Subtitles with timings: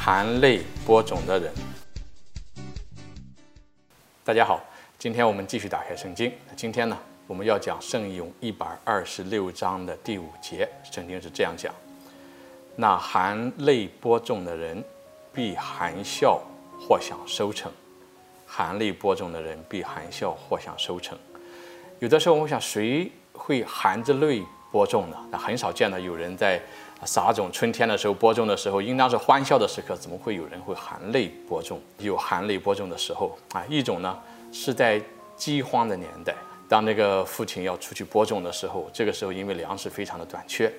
[0.00, 1.52] 含泪播种的人。
[4.24, 4.62] 大家好，
[4.96, 6.32] 今天我们继续打开圣经。
[6.56, 6.96] 今天呢，
[7.26, 10.66] 我们要讲圣咏一百二十六章的第五节。
[10.88, 11.74] 圣经是这样讲：
[12.76, 14.82] 那含泪播种的人，
[15.32, 16.40] 必含笑
[16.80, 17.68] 或享收成；
[18.46, 21.18] 含泪播种的人，必含笑或享收成。
[21.98, 25.16] 有的时候，我想，谁会含着泪播种呢？
[25.28, 26.62] 那很少见到有人在
[27.04, 27.50] 撒种。
[27.52, 31.80] 春天的时候播种的时候，应当是欢笑的时刻，怎么会有人会含泪播种？
[31.98, 33.64] 有含泪播种的时候啊。
[33.68, 34.18] 一种呢，
[34.52, 35.00] 是在
[35.36, 36.34] 饥荒的年代，
[36.68, 40.72] 当那个父亲要出去播种的时候，这个时候因为粮食非常的短缺，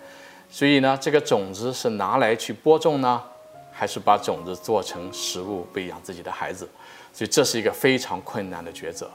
[0.49, 3.23] 所以呢，这个种子是拿来去播种呢，
[3.71, 6.67] 还是把种子做成食物喂养自己的孩子？
[7.13, 9.09] 所以这是一个非常困难的抉择。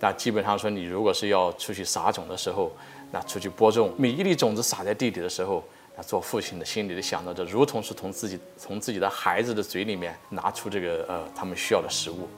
[0.00, 2.70] 那基本上说，你如果是要出去撒种的时候，
[3.10, 5.62] 那出去播种，每一粒种子撒在地里的时候，
[6.02, 12.28] 做父亲的心里的想到，这如同是从自己从自己的孩子的嘴里面拿出这个呃他们需要的食物。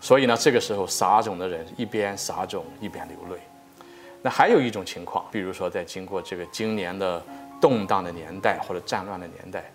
[0.00, 3.40] 所以呢，这个时候撒种的人一边撒种一边流泪。
[4.22, 7.22] 那还有一种情况，比如说在经过这个今年的
[7.60, 9.70] 动荡的年代或者战乱的年代。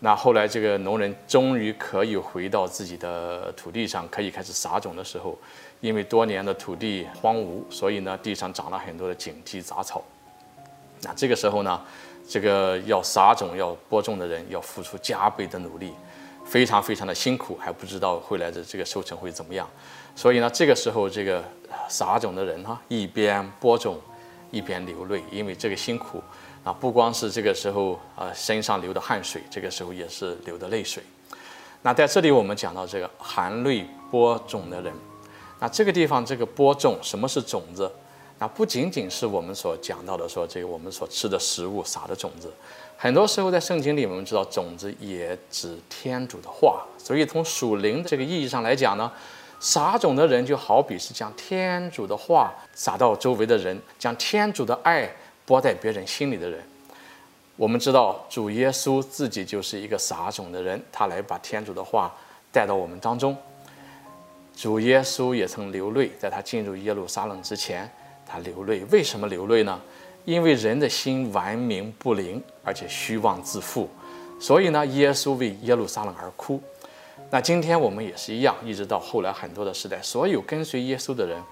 [0.00, 5.36] 那后来，这个农人终于可以回到自己的土地上，可以开始撒种的时候，
[5.80, 10.04] 因为多年的土地荒芜，所以呢，地上长了很多的荆棘杂草。
[11.02, 11.80] 那这个时候呢，
[12.28, 15.92] 这个要撒种、要播种的人要付出加倍的努力，
[16.44, 19.68] 非常非常的辛苦，还不知道未来的这个收成会怎么样。
[20.16, 21.44] 所以呢，这个时候这个
[21.88, 24.00] 撒种的人哈，一边播种，
[24.50, 26.22] 一边流泪，因为这个辛苦。
[26.64, 31.02] 啊，不光是这个时候啊，身上流的汗水，这个时候也是流的泪水。
[31.80, 34.92] 那在这里我们讲到这个含泪播种的人，
[35.60, 37.90] 那这个地方这个播种，什么是种子？
[38.38, 42.52] 那不仅仅是我们所讲到的说这个我们所吃的食物撒的种子，
[42.96, 46.84] 很多时候在圣经里我们知道种子也指天主的话。
[46.96, 49.10] 所以从属灵的这个意义上来讲呢，
[49.58, 55.10] 撒种的人就好比是将天主的话撒到周围的人，将天主的爱。
[55.48, 56.62] 播在别人心里的人，
[57.56, 62.14] 我们知道主耶稣自己就是一个撒种的人，他来把天主的话
[62.52, 63.34] 带到我们当中。
[64.54, 67.90] 主耶稣也曾流泪，在他进入耶路撒冷之前，
[68.28, 68.84] 他流泪。
[68.90, 69.80] 为什么流泪呢？
[70.24, 73.88] 因为人的心顽冥不灵，而且虚妄自负，
[74.38, 76.62] 所以呢，耶稣为耶路撒冷而哭。
[77.30, 81.42] 那今天我们也是一样，一直到后来很多的时代，所有跟随耶稣的人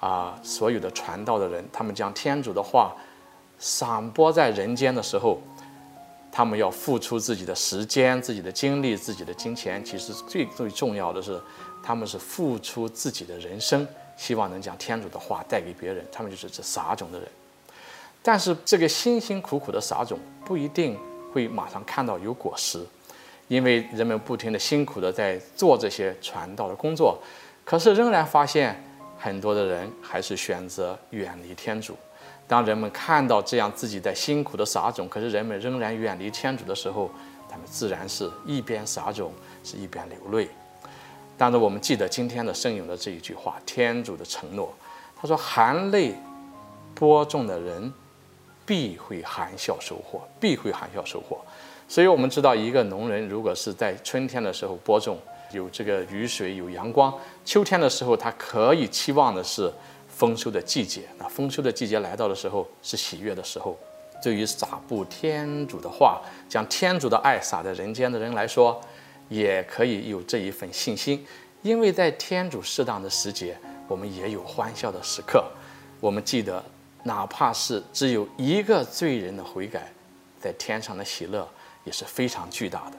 [0.00, 2.92] 啊，所有的传道的人，他们将天主的话。
[3.56, 5.40] 散播在人间的时候，
[6.30, 9.82] 他们要付出自己的时间、自己的精力、自己的金钱。
[9.84, 11.40] 其实最最重要的是，
[11.80, 13.86] 他们是付出自己的人生，
[14.16, 16.04] 希望能将天主的话带给别人。
[16.12, 17.28] 他们就是这撒种的人。
[18.22, 20.98] 但是这个辛辛苦苦的撒种不一定
[21.32, 22.82] 会马上看到有果实，
[23.48, 27.18] 因为人们不停地辛苦地在做这些传道的工作，
[27.64, 28.82] 可是仍然发现
[29.18, 31.94] 很多的人还是选择远离天主。
[32.46, 37.10] 当人们看到这样自己在辛苦的撒种，可是人们仍然远离天主的时候，
[37.48, 39.32] 他们自然是一边撒种
[39.62, 40.48] 是一边流泪。
[41.36, 44.72] 但是我们记得今天的圣咏的这一句话，天主的承诺，
[45.20, 46.14] 他说：“含泪
[46.94, 47.92] 播种的人，
[48.64, 51.38] 必会含笑收获，必会含笑收获。”
[51.88, 55.18] 所以，我们知道一个农人如果是在春天的时候播种，
[55.52, 57.12] 有这个雨水有阳光；
[57.44, 59.72] 秋天的时候，他可以期望的是。
[60.16, 63.76] 丰收的季节，那丰收的季节来到的时候是喜悦的时候。
[64.22, 68.80] 对于撒布天主的话，将天主的爱撒在人间的人来说，
[69.28, 71.26] 也可以有这一份信心，
[71.62, 73.56] 因为在天主适当的时节，
[73.88, 75.44] 我们也有欢笑的时刻。
[76.00, 76.62] 我们记得，
[77.04, 79.90] 哪怕是只有一个罪人的悔改，
[80.40, 81.48] 在天上的喜乐
[81.84, 82.96] 也是非常巨大的。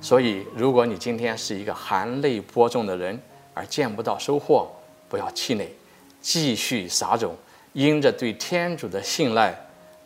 [0.00, 3.18] 所以，如果你今天是一个含泪播种的人，
[3.54, 4.70] 而见不到收获，
[5.08, 5.74] 不要气馁。
[6.20, 7.34] 继续撒种，
[7.72, 9.56] 因着对天主的信赖，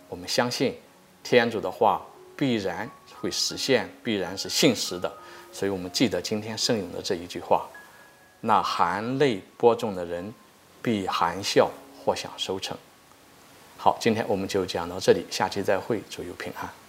[0.09, 0.77] 我们相信
[1.25, 2.07] 天主的话
[2.37, 2.89] 必然
[3.21, 5.13] 会实现，必然是现实的。
[5.53, 7.69] 所以，我们记得今天圣咏的这一句话
[8.41, 10.33] ：“那含泪播种的人，
[10.81, 11.71] 必含笑
[12.03, 12.77] 获享收成。”
[13.77, 16.80] 好，今天我们就讲到这里，下期再会，祝有平安。